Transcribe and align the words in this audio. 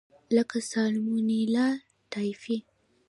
لکه 0.35 0.57
سالمونیلا 0.71 1.67
ټایفي. 2.11 2.57